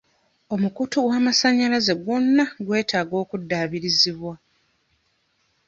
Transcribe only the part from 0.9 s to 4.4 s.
gw'amasanyalaze gwonna gwetaaga okudaabirizibwa.